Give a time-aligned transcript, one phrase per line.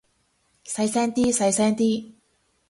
[0.65, 2.13] 細聲啲，細聲啲